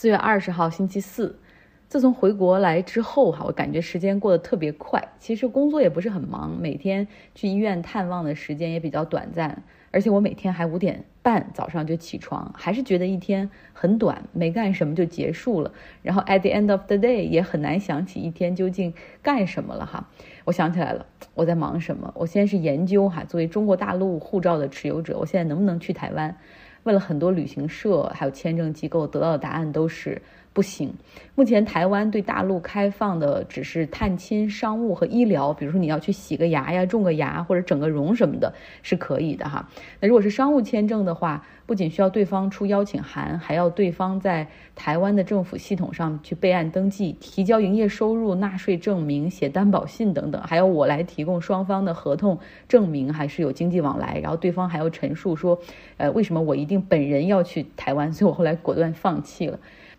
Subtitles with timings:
[0.00, 1.40] 四月二十号，星期四。
[1.88, 5.02] 自从回国来之后，哈，我感觉时间过得特别快。
[5.18, 9.64] 其实工作也不是很忙，每天去医院探望的时间也比较短暂。
[9.90, 15.72] 而且我每天还五点半早上就起床，还是觉得一天很短，没干什么就结束了。
[16.00, 20.08] 然后 at the end of the day 也很难想起一天究竟干什么了哈。
[20.44, 21.04] 我想起来了，
[21.34, 22.12] 我在忙什么？
[22.14, 26.38] 我先是研究哈，作为中国大陆护照的持有者，我现在能不能去台湾？
[26.84, 30.20] 问了很多旅行社还有签证机构，得到的答案都是。
[30.58, 30.92] 不行，
[31.36, 39.68] 目前台湾对大陆开放的只是探亲、商务和医疗，比如说你要去洗个牙呀、种个牙或者整个容什么的，是可以的哈。
[40.00, 55.56] 那如果是商务签证的话，不仅需要对方出邀请函，还要对方在台湾的政府系统上去备案登记、提交营业收入、纳税证明、写担保信等等，还要我来提供双方的合同证明，还是有经济往来，然后对方还要陈述说，
[55.98, 59.56] 呃，为什么我一定本人要去台湾，所以我后来果断放弃了。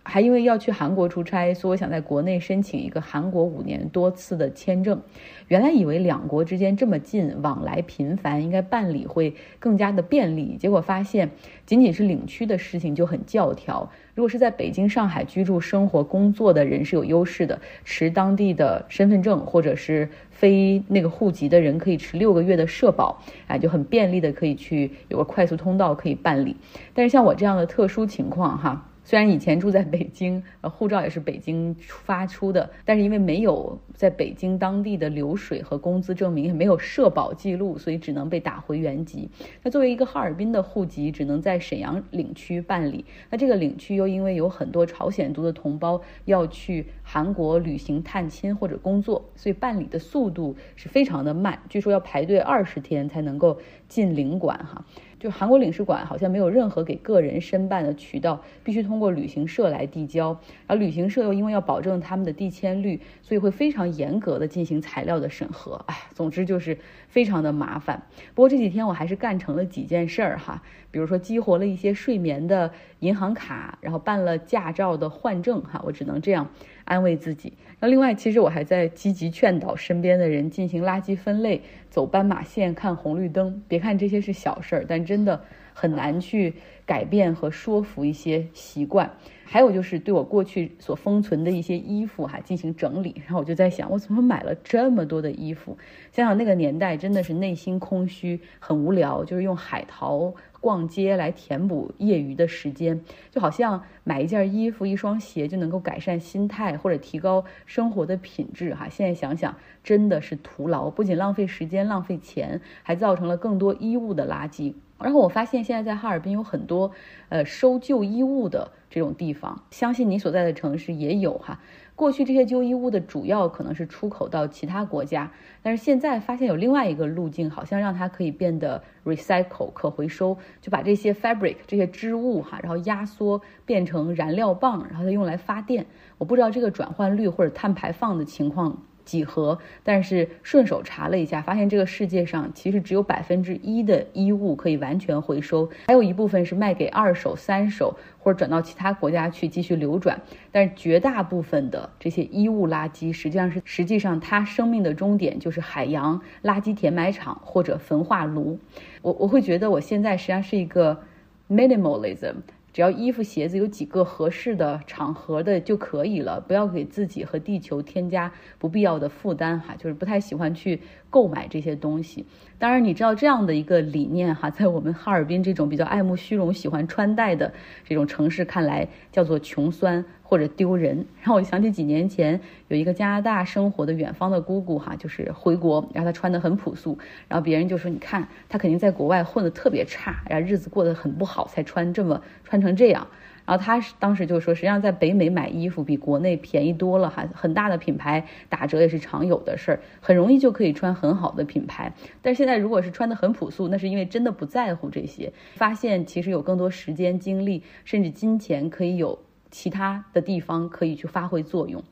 [0.10, 5.00] 还因为要去韩国出差，所以我想在国内申请一个韩国五年多次的签证。
[5.48, 10.58] 原来以为两国之间这么近，往来频繁，应该办理会更加的便利。
[10.58, 11.30] 结果发现，
[11.66, 13.90] 仅仅是领区的事情就很教条。
[14.16, 26.56] 如果是在北京、上海居住、生活、工作的人是有优势的，持当地的身份证或者是非那个户籍的人可以持六个月的社保，哎，就很便利的可以去有个快速通道可以办理。
[26.94, 28.86] 但是像我这样的特殊情况，哈。
[29.10, 39.28] 虽然以前住在北京，呃，护照也是北京发出的，但是因为没有在北京当地的流水和工资证明，也没有社保记录，所以只能被打回原籍。
[39.64, 43.04] 那作为一个哈尔滨的户籍，只能在沈阳领区办理。
[43.32, 53.58] 那这个领区又因为有很多朝鲜族的同胞要去韩国旅行探亲或者工作，所以办理的速度是非常的慢，据说要排队二十天才能够
[53.88, 54.86] 进领馆哈。
[55.20, 65.84] 就韩国领事馆好像没有任何给个人申办的渠道，必须通过旅行社来递交，而旅行社又因为要保证他们的递签率，所以会非常严格的进行材料的审核。
[65.88, 66.78] 哎，总之就是
[67.10, 68.02] 非常的麻烦。
[68.34, 76.48] 不过这几天我还是干成了几件事儿哈，比如说激活了一些睡眠的银行卡，然后办了驾照的换证哈，我只能这样
[76.90, 77.54] 安慰自己。
[77.80, 83.64] 那另外，其实我还在积极劝导身边的人进行垃圾分类、走斑马线、看红绿灯。
[83.68, 85.40] 别看这些是小事儿，但真的
[85.74, 86.56] 很难去
[86.86, 89.10] 改变和说服一些习惯。
[89.46, 93.16] 还有就是对我过去所封存的一些衣服哈进行整理。
[93.26, 95.78] 然后我就在想，我怎么买了这么多的衣服？
[96.12, 100.34] 想想那个年代真的是内心空虚，很无聊，就是用海淘。
[100.62, 108.88] 逛街来填补业余的时间，就好像买一件衣服、一双鞋就能够改善心态或者提高生活的品质哈。
[108.90, 114.74] 现在想想真的是徒劳，不仅浪费时间、浪费钱，还造成了更多衣物的垃圾。
[115.02, 116.92] 然后我发现现在在哈尔滨有很多
[117.30, 121.62] 呃收旧衣物的这种地方，相信你所在的城市也有哈。
[122.00, 125.30] 过去这些旧衣物的主要可能是出口到其他国家，
[125.62, 135.86] 但是现在发现有另外一个路径，好像让它可以变得 recycle 可回收，就把这些 fabric 这些织物哈，然后压缩变成燃料棒，然后再用来发电。
[136.18, 138.82] 我不知道这个转换率或者碳排放的情况。
[139.10, 150.22] 几何，但是顺手查了一下，发现这个世界上其实只有百分之一的衣物可以完全回收，还有一部分是卖给二手、三手或者转到其他国家去继续流转。
[150.52, 158.60] 但是绝大部分的这些衣物垃圾，实际上是实际上它生命的终点就是海洋垃圾填埋场或者焚化炉。
[159.02, 161.02] 我我会觉得我现在实际上是一个
[161.50, 162.36] minimalism。
[162.72, 170.80] 只要衣服鞋子有几个合适的场合的就可以了，不要给自己和地球添加不必要的负担哈，就是不太喜欢去
[171.10, 172.26] 购买这些东西。
[172.58, 177.54] 当然，你知道这样的一个理念哈， 在我们哈尔滨这种比较爱慕虚荣、喜欢穿戴的
[177.84, 181.08] 这种城市看来，叫做穷酸或者丢人。
[181.24, 193.08] 让我想起几年前有一个加拿大生活的远方的姑姑哈，就是回国，然后她穿的很朴素，然后别人就说：“你看，她肯定在国外混得特别差，然后日子过得很不好，才穿这么穿成这样。”
[193.46, 201.92] 然后他当时就说，实际上在北美买衣服比国内便宜多了哈，很大的品牌打折也是常有的事儿，很容易就可以穿很好的品牌。
[202.22, 209.18] 但是现在如果是穿的很朴素，那是因为真的不在乎这些，发现其实有更多时间、精力，甚至金钱可以有
[209.52, 211.84] 其他的地方可以去发挥作用。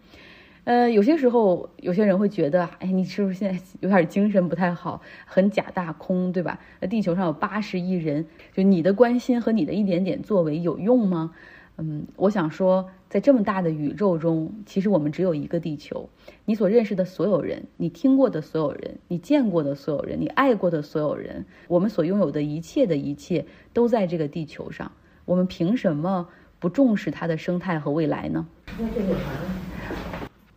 [0.63, 6.59] 呃，有些时候有些人会觉得，哎，你是不是现在有点精神不太好，很假大空，对吧？
[6.89, 11.33] 地球上有八十亿人，就你的关心和你的一点点作为有用吗？
[11.77, 16.09] 嗯，我想说，在这么大的宇宙中，其实我们只有一个地球。
[16.43, 24.91] 你所认识的所有人，你听过的所有人，你见过的所有人，你爱过的所有人，我们所拥有的一切的一切，都在这个地球上。
[25.23, 26.27] 我们凭什么？
[26.59, 28.47] 不重视它的生态和未来呢？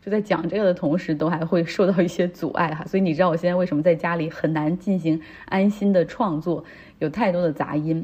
[0.02, 2.84] 就在讲这个的同时，都还会受到一些阻碍哈。
[2.86, 6.64] 所以你知道我现在为什么在家里很难进行安心的创作，
[7.00, 8.02] 有太多的杂音。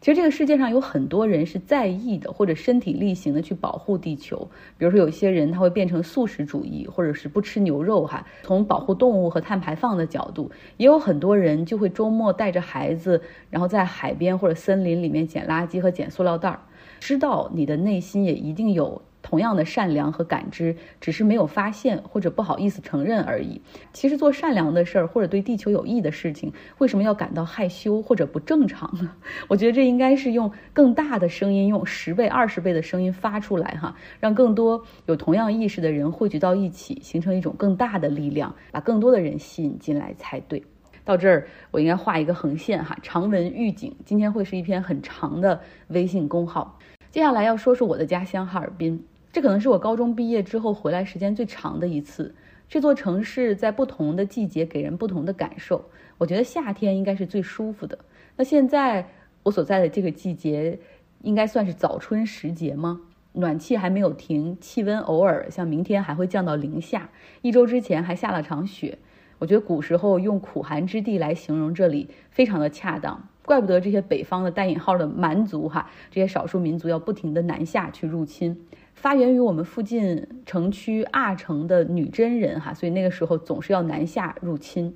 [0.00, 4.48] 其实这个世界上有很多人是在意的，或者身体力行的去保护地球。
[4.76, 8.24] 比如说，有些人他会变成素食主义，或者是不吃牛肉哈。
[8.42, 13.20] 从保护动物和碳排放的角度，也有很多人就会周末带着孩子，
[13.50, 16.60] 然后在海边或者森林里面捡垃圾和捡塑料袋儿。
[16.98, 19.02] 知道你的内心也一定有。
[19.20, 23.60] 同样的善良和感知，只是没有发现或者不好意思承认而已。
[23.92, 29.12] 其实做善良的事儿或者对地球有益的事情，为什么要感到害羞或者不正常呢？
[29.48, 40.62] 我觉得这应该是用更大的声音，用十倍、二十倍的声音发出来哈，让更多有同样意识的人汇聚到一起，形成一种更大的力量，把更多的人吸引进来才对。
[41.08, 46.78] 到这儿，我应该画一个横线哈，长文预警，今天会是一篇很长的微信公号。
[47.10, 49.02] 接下来要说说我的家乡哈尔滨。
[49.32, 52.34] 这可能是我高中毕业之后回来时间最长的一次。
[52.68, 55.82] 这座城市在不同的季节给人不同的感受。
[56.18, 57.98] 我觉得夏天应该是最舒服的。
[58.36, 59.08] 那现在
[59.44, 60.78] 我所在的这个季节，
[61.22, 63.00] 应该算是早春时节吗？
[63.32, 67.08] 暖气还没有停，气温偶尔像明天还会降到零下。
[67.40, 68.98] 一周之前还下了场雪。
[69.38, 73.28] 我觉得古时候用苦寒之地来形容这里，非常的恰当。
[73.44, 78.66] 怪不得这些北方的带引号的蛮族哈，这些少数民族要不停的南下去入侵。
[78.94, 84.94] 发源于我们附近城区阿城的女真人哈，所以那个时候总是要南下入侵。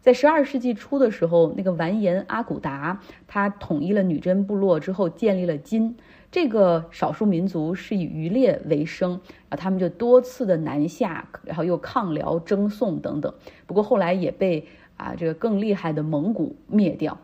[0.00, 5.94] 在十二世纪初的时候，那个完颜阿骨达他统一了女真部落之后，建立了金
[6.30, 13.34] 这个少数民族是以渔猎为生啊，他们就多次的南下，然后又抗辽征宋等等。
[13.66, 14.66] 不过后来也被
[14.96, 17.18] 啊这个更厉害的蒙古灭掉。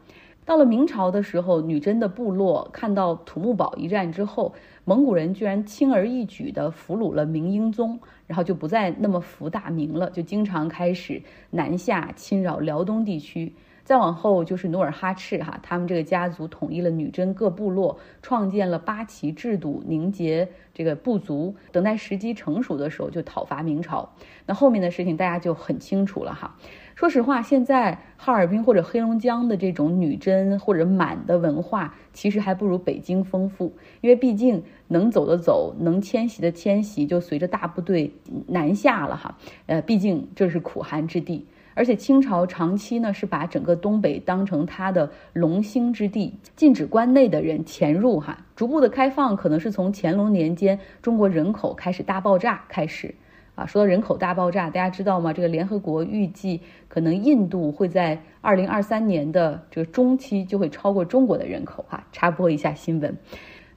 [0.44, 4.55] 到了明朝的时候，女真的部落看到土木堡一战之后，
[4.85, 13.55] 蒙古人居然轻而易举地俘虏了明英宗，然后就不再那么服大明了，就经常开始南下侵扰辽东地区。
[13.87, 24.12] 再往后就是努尔哈赤哈，他们这个家族统一了女真各部落，创建了八旗制度，凝结这个部族，等待时机成熟的时候就讨伐明朝。
[24.44, 26.56] 那后面的事情大家就很清楚了哈。
[26.97, 33.73] 说实话，现在哈尔滨或者黑龙江的这种女真或者满的文化，其实还不如北京丰富。
[34.00, 38.12] 因为毕竟能走的走，能迁徙的迁徙，就随着大部队
[38.49, 39.39] 南下了哈。
[39.67, 48.46] 呃，毕竟这是苦寒之地，而且清朝长期呢是把整个东北当成它的龙兴之地，禁止关内的人潜入哈。
[48.56, 53.14] 逐步的开放，可能是从乾隆年间中国人口开始大爆炸开始。
[53.55, 55.32] 啊，说到人口大爆炸，大家知道吗？
[55.32, 61.84] 这个联合国预计，可能印度会在二零二三年的这个中期就会超过中国的人口。
[61.88, 63.17] 哈，插播一下新闻。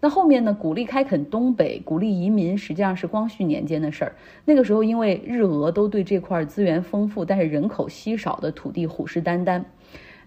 [0.01, 0.53] 那后面呢？
[0.53, 4.15] 鼓励开垦东北，鼓励移民，实际上是光绪年间的事儿。
[4.45, 9.63] 那个时候，因为日俄都对这块资源丰富，但是人口稀少的土地虎视眈眈，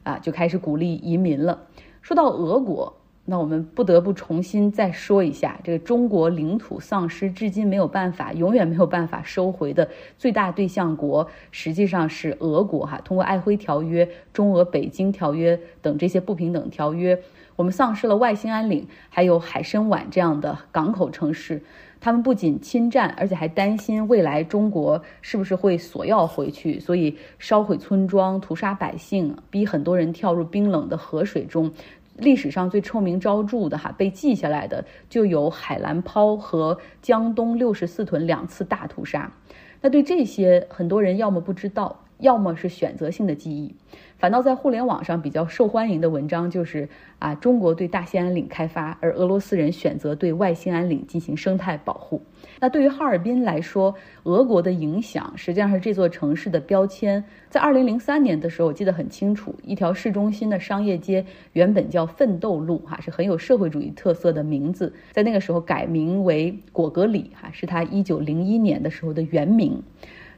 [0.02, 1.66] 啊，就开始鼓励移民了。
[2.00, 2.94] 说到俄国。
[3.24, 13.00] 那我们不得不重新再说一下，这个中国领土丧失至今没有办法，永远没有办法收回的最大对象国，实际上是俄国哈。
[13.04, 17.16] 通过《爱辉条约》《中俄北京条约》等这些不平等条约，
[17.56, 21.62] 我们丧失了外兴安岭还有海参崴这样的港口城市。
[22.00, 31.70] 他们不仅侵占，而且还担心未来中国是不是会索要回去，所以烧毁村庄、屠杀百姓，逼很多人跳入冰冷的河水中。
[32.16, 39.32] 历史上最臭名昭著的哈被记下来的就有海兰抛和江东六十四屯两次大屠杀。
[39.80, 43.74] 那对这些很多人要么不知道，要么是选择性的记忆。
[44.16, 46.88] 反倒在互联网上比较受欢迎的文章就是
[47.18, 52.22] 啊，中国对大兴安岭开发，而俄罗斯人选择对外兴安岭进行生态保护。
[52.60, 57.22] 那对于哈尔滨来说，俄国的影响实际上是这座城市的标签。
[57.50, 69.82] 在二零零三年的时候，我记得很清楚，一条市中心的商业街原本叫奋斗路，哈，是很有社会主义特色的名字，在那个时候改名为果戈里，哈，是他一九零一年的时候的原名。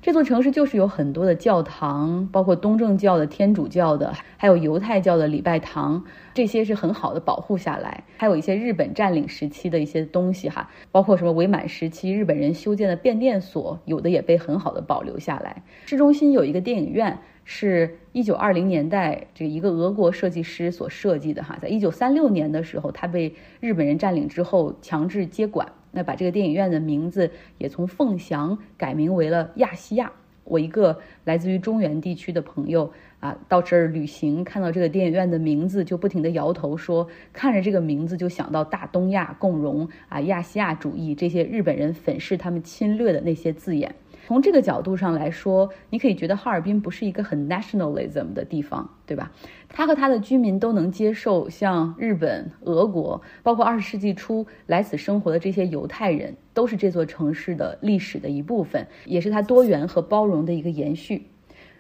[0.05, 8.05] 这座城市就是有很多的教堂，包括东正教的、天主教的，还有犹太教的礼拜堂，这些是很好的保护下来。
[8.19, 15.63] 还有一些日本占领时期的一些东西哈，包括什么伪满时期日本人修建的变电所，有的也被很好的保留下来。
[15.87, 25.67] 市中心有一个电影院，是一九二零年代这一个俄国设计师所设计的哈，在一九三六年的时候，他被日本人占领之后强制接管。
[25.95, 43.95] 那把这个电影院的名字也从凤翔改名为了亚细亚，我一个来自于中原地区的朋友啊，到这儿旅行，看到这个电影院的名字，就不停地摇头说，看着这个名字就想到大东亚共荣啊、亚细亚主义这些日本人粉饰他们侵略的那些字眼。
[44.27, 49.31] 从这个角度上来说，你可以觉得哈尔滨不是一个很 nationalism 的地方，对吧？
[49.69, 61.27] 它和它的居民都能接受像日本、俄国，包括二十世纪初来此生活的这些犹太人，都是这座城市的历史的一部分，也是它多元和包容的一个延续。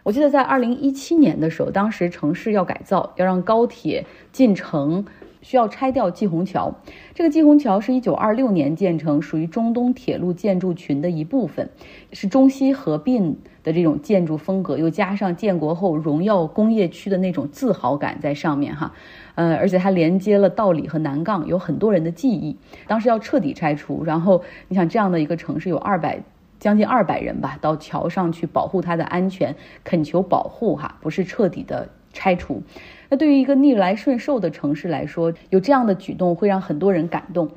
[0.02, 5.06] 我记得在二零一七年的时候，当时城市要改造，要让高铁进城。
[5.44, 6.74] 需要拆掉季虹桥，
[7.12, 11.68] 这个季虹桥是一九二六年建成，属于中东铁路建筑群的一部分，
[12.12, 18.94] 是中西合并的这种建筑风格，又加上建国后荣耀工业区的那种自豪感在上面哈，
[19.34, 22.56] 呃，而且它连接了道里和南杠，有很多人的记忆。
[22.86, 26.22] 当时要彻底拆除，然后你想这样的一个城市有二百
[26.58, 32.62] 将近二百人吧，到桥上去保护它的安全，恳求保护哈，不是彻底的拆除。
[33.08, 37.48] 那对于一个逆来顺受的城市来说，有这样的举动会让很多人感动。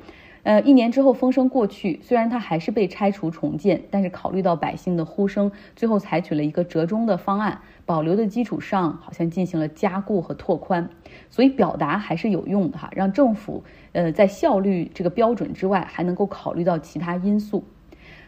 [0.44, 10.88] 呃，一年之后风声过去，虽然它还是被拆除重建，但是考虑到百姓的呼声，最后采取了一个折中的方案，保留的基础上好像进行了加固和拓宽。
[11.28, 13.62] 所以表达还是有用的哈，让政府
[13.92, 17.62] 呃在效率这个标准之外，还能够考虑到其他因素。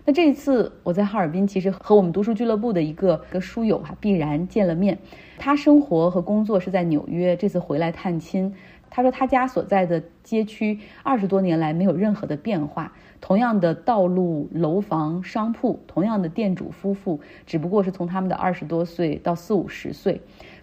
[0.04, 4.99] 那这一次我在哈尔滨，其实和我们读书俱乐部的一个个书友哈必然见了面。
[5.38, 8.54] 他生活和工作是在纽约，这次回来探亲。
[8.92, 20.21] 他说他家所在的街区二十多年来没有任何的变化，同样的道路、楼房、商铺，同样的店主夫妇，只不过是从他们的二十多岁到四五十岁。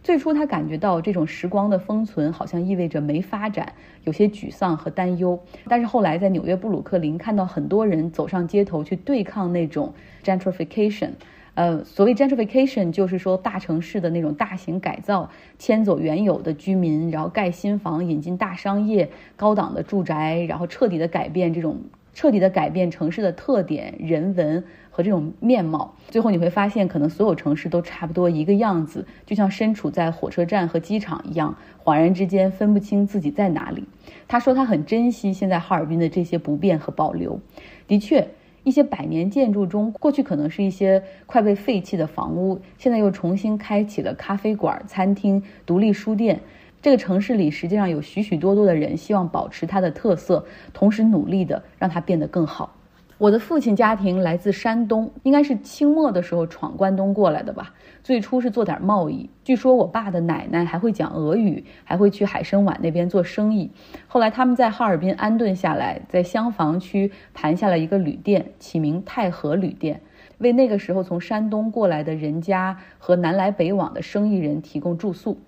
[0.08, 3.74] 最初他感觉到这种时光的封存好像意味着没发展，
[4.06, 5.38] 有些沮丧和担忧。
[5.68, 11.10] 但是后来在纽约布鲁克林看到很多人走上街头去对抗那种 gentrification，
[11.56, 21.82] 呃，所谓 gentrification 就是说大城市的那种大型改造，迁走原有的居民，然后盖新房，引进大商业、高档的住宅，然后彻底的改变这种
[22.14, 24.64] 彻底的改变城市的特点、人文。
[24.98, 33.84] 和这种面貌，最后你会发现，可能所有城市都差不多一个样子，就像身处在火车站和机场一样，恍然之间分不清自己在哪里。
[34.28, 37.40] 他说他很珍惜现在哈尔滨的这些不变和保留。
[37.88, 38.28] 的确，
[38.64, 46.40] 一些百年建筑中，过去可能是一些快被废弃的房屋，现在又重新开启了咖啡馆、餐厅、独立书店。
[46.82, 52.74] 这个城市里实际上有许许多多的人希望保持它的特色，同时努力的让它变得更好。
[53.20, 57.74] 我的父亲家庭来自山东，应该是清末的时候闯关东过来的吧。
[58.04, 59.28] 最初是做点贸易。
[59.44, 63.72] 据说我爸的奶奶还会讲俄语，还会去海参崴那边做生意。
[64.08, 70.00] 后来他们在哈尔滨安顿下来，在厢房区盘下了一个旅店，起名太和旅店，
[70.38, 75.40] 为那个时候从山东过来的人家和南来北往的生意人提供住宿。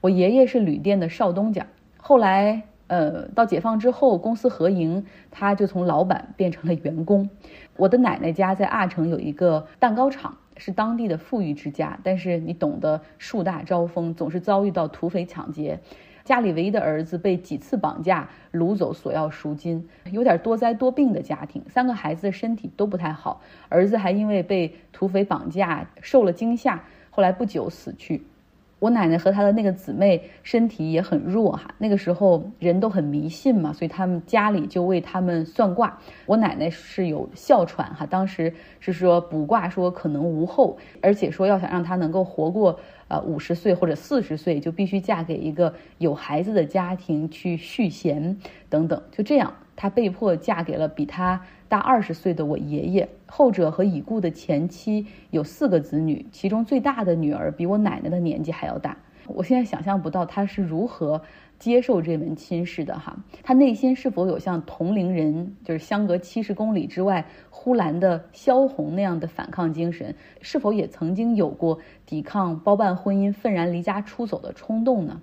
[0.00, 1.66] 我爷爷是旅店的少东家，
[1.96, 2.62] 后来。
[2.88, 7.28] 呃，到解放之后，公私合营，他就从老板变成了员工。
[7.76, 15.80] 我的奶奶家在阿城有一个蛋糕厂，是当地的富裕之家，但是你懂得树大招风，总是遭遇到土匪抢劫。
[16.24, 28.22] 家里唯一的儿子被几次绑架掳走索要赎金，有点多灾多病的家庭，三个孩子的身体都不太好，儿子还因为被土匪绑架受了惊吓，后来不久死去。
[28.78, 35.98] 我奶奶和她的那个姊妹身体也很弱哈，那个时候人都很迷信嘛，所以他们家里就为他们算卦。
[36.26, 42.78] 我奶奶是有哮喘哈，当时是说卜卦说可能无后，而且说要想让她能够活过
[43.08, 48.36] 呃五十岁或者四十岁，就必须嫁给一个有孩子的家庭去续弦
[48.68, 49.52] 等等，就这样。
[49.78, 58.96] 她被迫嫁给了比她大二十岁的我爷爷，后者和已故的前妻有四个子女，其中最大的女儿比我奶奶的年纪还要大。
[59.26, 61.20] 我现在想象不到她是如何
[61.58, 75.20] 接受这门亲事的哈，她内心是否有像同龄人，就是相隔七十公里之外呼兰的萧红那样的反抗精神，是否也曾经有过抵抗包办婚姻、愤然离家出走的冲动呢？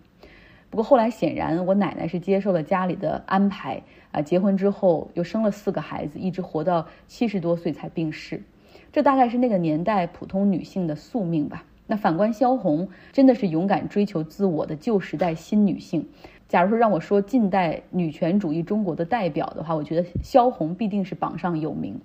[0.69, 3.83] 不过后来显然，我奶奶是接受了家里的安排。
[4.11, 8.43] 啊，结婚之后又生了四个孩子，一直活到七十多岁才病逝，
[8.91, 11.63] 这大概是那个年代普通女性的宿命吧。
[11.87, 16.07] 那反观萧红，真的是勇敢追求自我的旧时代新女性。
[16.47, 21.99] 假如说让我说近代女权主义中国的代表的话，我觉得萧红必定是榜上有名。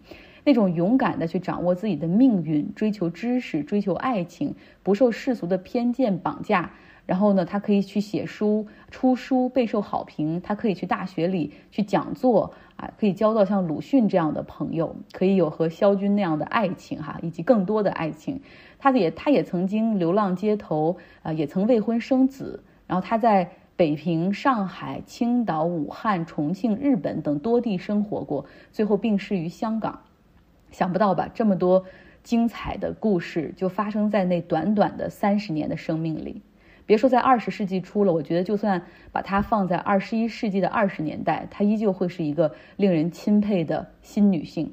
[0.44, 6.70] 那种勇敢的去掌握自己的命运，追求知识，追求爱情，不受世俗的偏见绑架。
[7.04, 10.40] 然后呢，她可以去写书、出书，备受好评。
[10.40, 18.40] 她可以去大学里去讲座，啊，可以交到像鲁迅这样的朋友，可以有和萧军那样的爱情哈，以及更多的爱情。
[18.78, 22.62] 他也他也曾经流浪街头啊，也曾未婚生子。
[22.86, 30.00] 然后他在北平、上海、青岛、武汉、重庆、日本等多地生活过，最后病逝于香港。
[30.70, 31.28] 想不到吧？
[31.34, 31.84] 这么多
[32.22, 36.42] 精彩的故事就发生在那短短的三十年的生命里。
[36.88, 38.80] 别说在二十世纪初了，我觉得就算
[39.12, 44.72] 把它放在二十一世纪的二十年代，她依旧会是一个令人钦佩的新女性。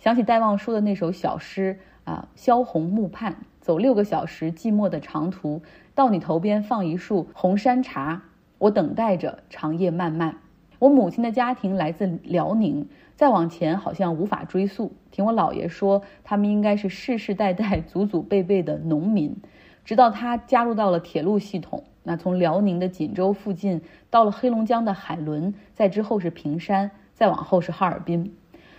[0.00, 5.62] 想起戴望舒的那首小诗啊，《萧红木畔》，走六个小时寂寞的长途，
[5.94, 8.22] 到你头边放一束红山茶，
[8.58, 10.38] 我等待着长夜漫漫。
[10.80, 14.92] 我母亲的家庭来自辽宁，再往前好像无法追溯。
[15.12, 19.36] 听我姥爷说，他们应该是世世代代、祖祖辈辈的农民。
[19.84, 28.34] 直到他加入到了铁路系统，那从辽宁的锦州附近到了黑龙江的海伦，再之后是平山，再往后是哈尔滨。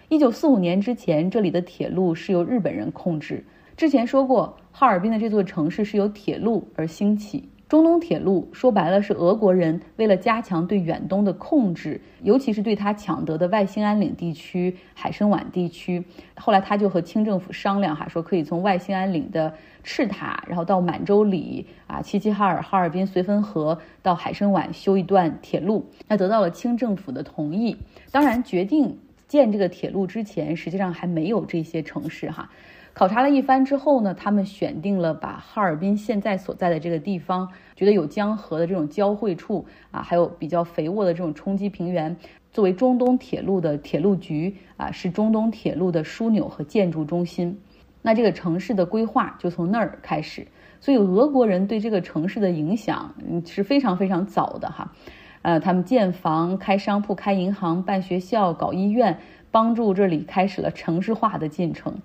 [0.10, 3.44] 一九四五年之前，这里的铁路是由日本人控制。
[3.76, 7.50] 之前说过，哈尔滨的这座城市是由铁路而兴起。
[7.74, 16.06] 中东铁路说白了是俄国人为了加强对远东的控制，尤其是对他抢得的外兴安岭地区、海参崴地区。
[16.36, 19.52] 后来他就和清政府商量哈，说可以从外兴安岭的
[19.84, 27.76] 赤塔，然后到满洲里啊、齐齐哈尔、哈尔滨绥芬河到海参崴修一段铁路，那得到了清政府的同意。
[28.12, 32.52] 当然，决定建这个铁路之前，实际上还没有这些城市哈。
[32.94, 42.16] 考察了一番之后呢，他们选定了把哈尔滨现在所在的这个地方，觉得有江河的这种交汇处啊，还有比较肥沃的这种冲积平原，
[42.52, 47.60] 作为中东铁路的铁路局啊，是中东铁路的枢纽和建筑中心。
[48.04, 50.46] 那这个城市的规划就从那儿开始，
[50.80, 54.94] 所以俄国人对这个城市的影响是非常非常早的哈。
[55.42, 59.18] 呃，他们建房、开商铺、开银行、办学校、搞医院，
[59.50, 61.98] 帮助这里开始了城市化的进程。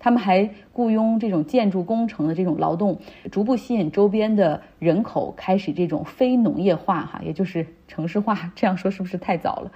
[0.00, 2.98] 他们还雇佣这种建筑工程的这种劳动，
[3.30, 8.50] 逐步吸引周边的人口开始这种非农业化，哈，也就是城市化。
[8.56, 9.70] 这样说是不是太早了？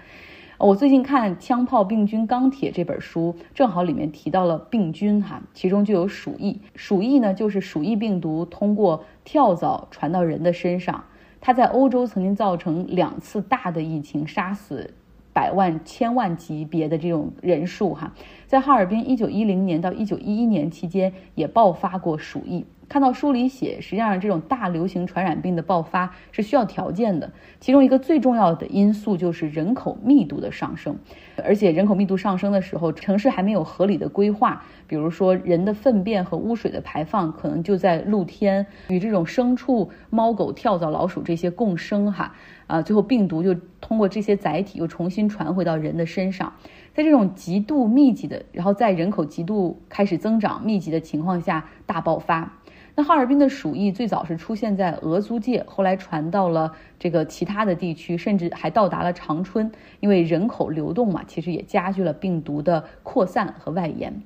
[0.56, 6.58] 我最近看《枪炮、病菌、钢铁》这本书，正好里面提到了病菌，哈，其中就有鼠疫。
[6.74, 11.04] 鼠疫呢，就是鼠疫病毒通过跳蚤传到人的身上。
[11.40, 14.94] 它在欧洲曾经造成两次大的疫情，杀死。
[15.34, 18.14] 百万、千万级别的这种人数，哈，
[18.46, 22.64] 在哈尔滨，一九一零年到一九一一年期间也爆发过鼠疫。
[22.88, 30.96] 看到书里写，实际上这种大流行传染病的爆发是需要条件的，其中一个最重要的因素就是人口密度的上升，
[31.42, 42.34] 而且人口密度上升的时候，城市还没有合理的规划，比如说人的粪便和污水的排放可能就在露天，与这种牲畜、猫狗、跳蚤、老鼠这些共生，哈，
[42.66, 46.52] 啊，最后病毒就通过这些载体又重新传回到人的身上，
[46.92, 52.52] 在这种极度密集的，然后在人口极度开始增长、密集的情况下大爆发。
[52.96, 59.72] 那哈尔滨的鼠疫最早是出现在俄租界，后来传到了这个其他的地区，甚至还到达了长春。
[59.98, 64.22] 因为人口流动嘛，其实也加剧了病毒的扩散和外延。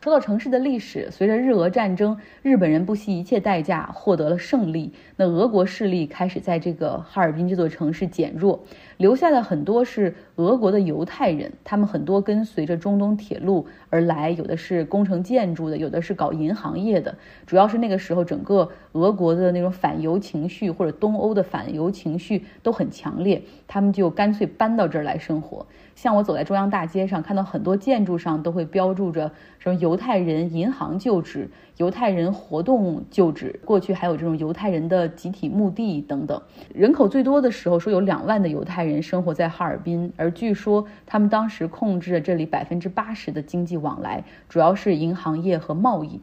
[0.00, 8.64] 说到城市的历史，随着日俄战争，日本人不惜一切代价获得了胜利，那俄国势力开始在这个哈尔滨这座城市减弱，
[9.00, 25.64] 留下的很多是俄国的犹太人，他们很多跟随着中东铁路而来，有的是工程建筑的，有的是搞银行业的，主要是那个时候整个俄国的那种反犹情绪或者东欧的反犹情绪都很强烈，他们就干脆搬到这儿来生活。
[25.94, 36.40] 像我走在中央大街上，看到很多建筑上都会标注着什么犹太人银行旧址、犹太人活动旧址，过去还有这种犹太人的集体墓地等等。
[36.74, 46.20] 人口最多的时候，说有两万的犹太人人生活在哈尔滨，而据说他们当时控制着这里百分之八十的经济往来，主要是银行业和贸易。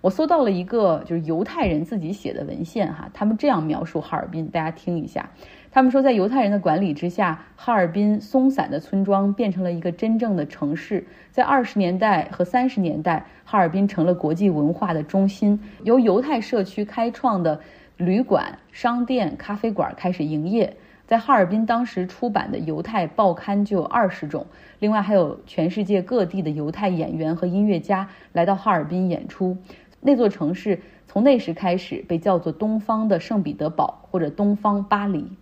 [0.00, 5.30] 我搜到了一个就是犹太人自己写的文献哈，他们这样描述哈尔滨，大家听一下。
[5.70, 11.04] 他们说，在犹太人的管理之下，哈尔滨松散的村庄变成了一个真正的城市。
[11.30, 15.60] 在二十年代和三十年代，哈尔滨成了国际文化的中心。
[15.82, 17.60] 由犹太社区开创的
[17.96, 20.76] 旅馆、商店、咖啡馆开始营业。
[21.08, 24.46] 在哈尔滨，当时出版的犹太报刊就有二十种。
[24.78, 29.56] 另外，还有全世界各地的犹太演员和音乐家来到哈尔滨演出。
[30.02, 35.32] 那座城市从那时开始被叫做“东方的圣彼得堡”或者“东方巴黎”。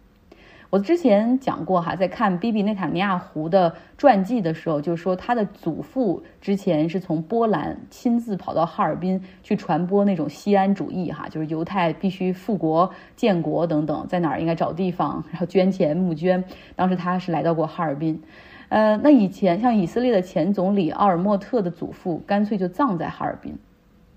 [0.68, 16.42] 我之前讲过哈，在看比比内塔尼亚胡的传记的时候，就说他的祖父之前是从波兰亲自跑到哈尔滨去传播那种西安主义哈，就是犹太必须复国建国等等，在哪儿应该找地方，然后捐钱募捐。
[16.74, 18.20] 当时他是来到过哈尔滨，
[18.68, 23.56] 呃，那以前像以色列的前总理奥尔默特的祖父，干脆就葬在哈尔滨。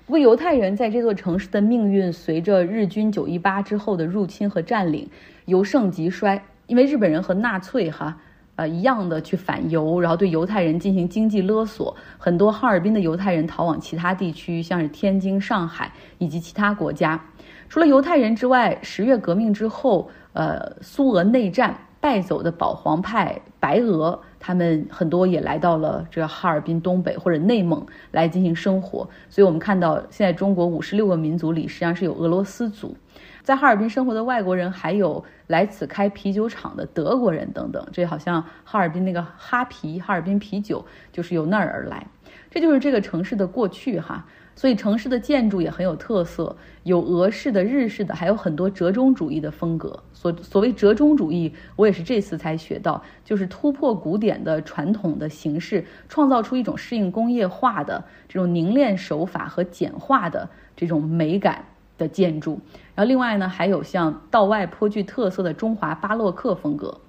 [0.05, 5.07] 不过犹太人在这座城市的命运，随着日军九一八之后的入侵和占领，
[5.49, 6.41] 由盛及衰。
[6.67, 8.15] 因为日本人和纳粹哈，
[8.55, 17.19] 呃一样的去反犹，然后对犹太人进行经济勒索，很多哈尔滨的犹太人逃往其他地区，像是天津、上海以及其他国家。
[17.67, 21.75] 除了犹太人之外，十月革命之后，呃，苏俄内战。
[22.01, 28.99] 败走的保皇派白俄，他们很多也来到了这哈尔滨东北或者内蒙来进行生活。
[29.29, 32.95] 所以，我们看到现在中国五十六个民族里，实际上是有俄罗斯族。
[33.43, 37.88] 在哈尔滨生活的外国人，还有来此开啤酒厂的德国人等等。
[37.91, 42.06] 这好像哈尔滨那个哈啤，哈尔滨啤酒就是由那儿而来。
[42.52, 44.25] 这就是这个城市的过去哈。
[44.56, 50.04] 所以城市的建筑也很有特色，有俄式的、日式的，还有很多折中主义的风格。
[50.12, 61.63] 所所谓折中主义，我也是这次才学到，就是突破古典的传统的形式，创造出一种适应工业化的这种凝练手法和简化的这种美感
[61.97, 62.60] 的建筑。
[62.99, 66.99] 然后另外呢，还有像道外颇具特色的中华巴洛克风格。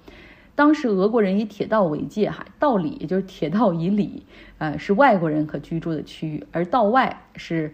[0.55, 4.25] 当时俄国人以铁道为界，哈，道里也就是铁道以里，
[4.57, 7.73] 呃，是外国人可居住的区域，而道外是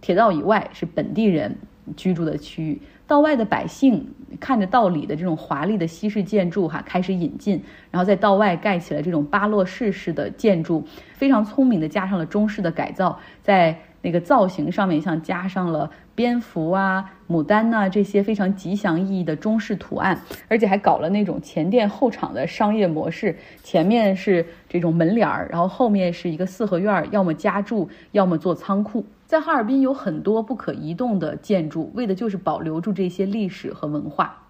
[0.00, 1.58] 铁道以外是本地人
[1.94, 2.80] 居住的区域。
[3.06, 13.78] 道外的百姓看着道里的这种华丽的西式建筑，哈，开始引进，然后在道外盖起了这种巴洛式式的建筑，非常聪明的加上了中式的改造，在。
[14.00, 29.06] 那个造型上面像加上了蝙蝠啊、牡丹呐这些非常吉祥意义的中式图案，而且还搞了那种前店后厂的商业模式，前面是这种门脸儿，然后后面是一个四合院，要么家住，要么做仓库。
[29.26, 34.42] 在哈尔滨有很多不可移动的建筑，为的就是保留住这些历史和文化。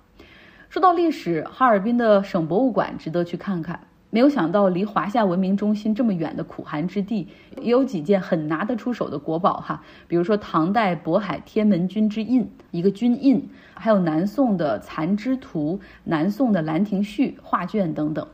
[0.71, 3.79] 说到历史，哈尔滨的省博物馆值得去看看。
[4.11, 7.29] 没有想到，离华夏文明中心这么远的苦寒之地，
[7.61, 9.83] 也有几件很拿得出手的国宝哈。
[10.07, 18.27] 比如说唐代渤海天门军之印，一个军印，还有南宋的残肢图、南宋的《兰亭序》画卷等等。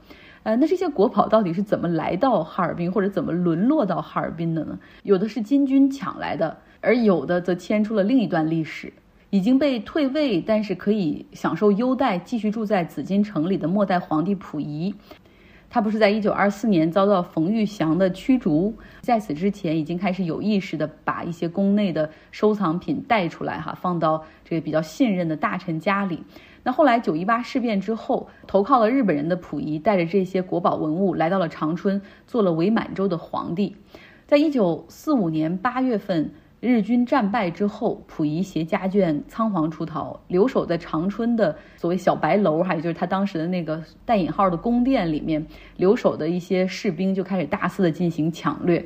[0.44, 4.78] 呃，那这些国宝到底是怎么来到哈尔滨，或者怎么沦落到哈尔滨的呢？
[5.02, 8.92] 有的是金军抢来的，而有的则牵出了另一段历史。
[9.30, 14.94] 已经被退位，但是可以享受优待，继续住在紫禁城里的末代皇帝溥仪。
[15.74, 26.22] 他不是在一九二四年遭到冯玉祥的驱逐，在此之前已经开始有意识的把一些宫内的收藏品带出来，哈，放到这个比较信任的大臣家里。
[26.62, 33.74] 那后来九一八事变之后，投靠了日本人的溥仪带着这些国宝文物来到了长春，做了伪满洲的皇帝。
[34.28, 36.30] 在一九四五年八月份。
[36.64, 45.44] 日军战败之后，溥仪携家眷仓皇出逃，留守在长春的所谓小白楼，还有就是他当时的那个带引号的宫殿里面，
[45.76, 48.82] 留守的一些士兵就开始大肆的进行抢掠。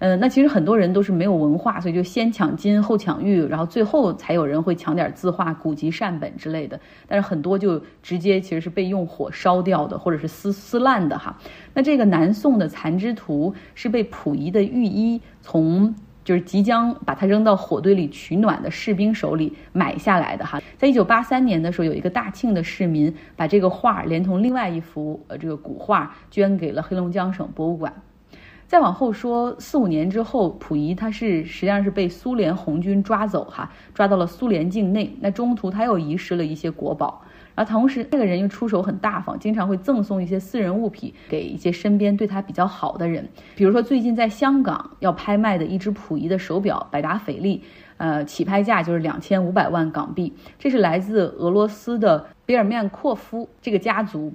[0.00, 6.78] 嗯，那其实很多人都是没有文化，所以就先抢金后抢玉，然后最后才有人会抢点字画、古籍善本之类的。
[7.06, 11.38] 但是很多就直接其实是被用火烧掉的，或者是撕撕烂的哈。
[11.72, 15.94] 那这个南宋的残肢图是被溥仪的御医从。
[16.24, 27.92] 就是即将把它扔到火堆里取暖的士兵手里买下来的哈，在一九八三年的时候，有一个大庆的市民把这个画连同另外一幅呃这个古画捐给了黑龙江省博物馆。
[28.72, 35.14] 再往后说，四五年之后，溥仪他是实际上是被苏联红军抓走哈，抓到了苏联境内。
[35.20, 37.22] 那中途他又遗失了一些国宝。
[37.54, 43.28] 然后同时，这个人又出手很大方，经常会赠送一些私人物品给一些身边对他比较好的人。
[43.54, 47.62] 比如说，最近在香港要拍卖的一只溥仪的手表，百达翡丽，
[47.98, 50.32] 呃，起拍价就是两千五百万港币。
[50.58, 54.32] 这是来自俄罗斯的别尔曼阔夫这个家族。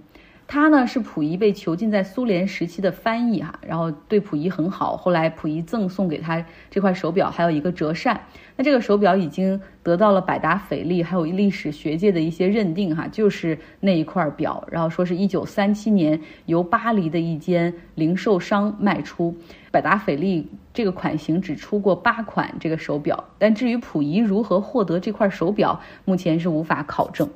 [0.47, 4.95] 他呢是溥仪被囚禁在苏联时期的翻译哈，然后对溥仪很好。
[4.95, 8.21] 后来溥仪赠送给他这块手表，还有一个折扇。
[8.55, 14.65] 那这个手表已经得到了百达翡丽还有历史学界的一些认定哈，就是那一块表。
[14.71, 19.35] 然后说是一九三七年由巴黎的一间零售商卖出。
[19.69, 27.29] 百达翡丽这个款型只出过八款这个手表，但至于溥仪如何获得这块手表，目前是无法考证。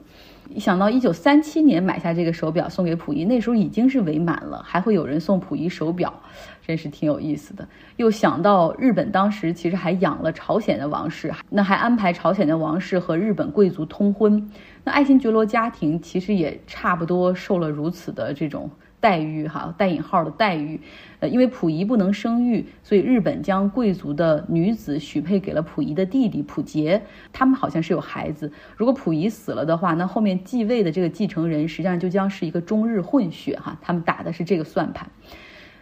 [0.54, 6.14] 一想到一九三七年买下这个手表送给溥仪，那时候已经是伪满了，还会有人送溥仪手表，
[6.62, 7.68] 真是挺有意思的。
[7.96, 14.50] 又想到日本当时其实还养了朝鲜的王室，那还安排朝鲜的王室和日本贵族通婚，
[14.84, 18.70] 那爱新觉罗家庭其实也差不多受了如此的这种
[19.02, 20.80] 待遇哈，带引号的待遇。
[21.20, 27.02] 呃，因为溥仪不能生育，所以日本将贵族的女子许配给了溥仪的弟弟溥杰，
[27.34, 28.50] 他们好像是有孩子。
[28.78, 35.10] 如果溥仪死了的话，那后面继位的这个继承人实际上就将是一个中日混血哈，他们打的是这个算盘。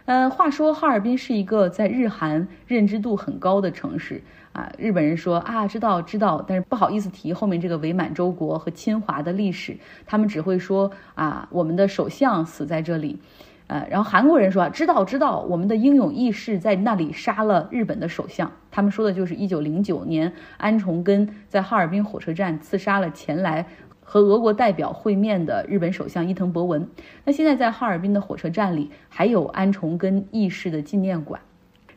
[0.06, 13.18] 呃，话说哈尔滨是一个在日韩认知度很高的城市啊，日本人说啊知道知道，但是不好意思提后面这个伪满洲国和侵华的历史，他们只会说啊我们的首相死在这里。
[13.68, 18.50] 呃，然后韩国人说知道知道，我们的英勇义士在那里杀了日本的首相。
[18.68, 23.64] 他们说的就是一九零九年安重根在哈尔滨火车站刺杀了前来
[24.02, 26.88] 和俄国代表会面的日本首相伊藤博文。
[27.24, 31.40] 那现在在哈尔滨的火车站里还有安重根义士的纪念馆，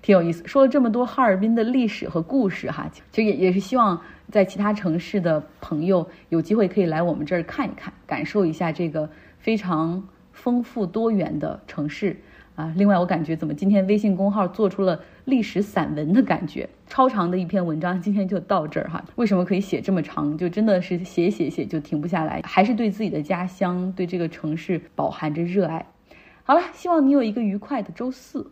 [0.03, 0.47] 挺有意思。
[0.47, 10.03] 说了这么多哈尔滨的历史和故事哈，其实也也是希望在其他城市的朋友有机会可以来我们这儿看一看，感受一下这个非常。
[10.35, 12.19] 丰富多元的城市
[12.55, 12.73] 啊！
[12.75, 19.05] 另外，我感觉怎么今天微信公号做出了历史散文的感觉，超长的一篇文章，今天就到这儿哈。
[19.13, 20.35] 为什么可以写这么长？
[20.35, 25.85] 就真的是写写写就停不下来，还是对自己的家乡、对这个城市饱含着热爱。
[26.43, 28.51] 好了，希望你有一个愉快的周四。